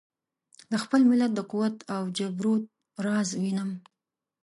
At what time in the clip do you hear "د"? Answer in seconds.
0.71-0.73, 1.35-1.39